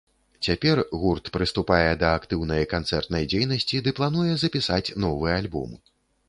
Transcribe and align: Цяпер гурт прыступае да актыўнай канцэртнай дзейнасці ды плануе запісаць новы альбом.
Цяпер 0.45 0.79
гурт 1.01 1.29
прыступае 1.35 1.91
да 2.03 2.13
актыўнай 2.19 2.63
канцэртнай 2.73 3.29
дзейнасці 3.35 3.83
ды 3.89 3.95
плануе 4.01 4.33
запісаць 4.45 4.93
новы 5.07 5.29
альбом. 5.37 5.79